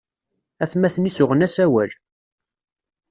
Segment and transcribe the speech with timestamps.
[0.63, 1.91] Atmaten-is uɣen-as awal.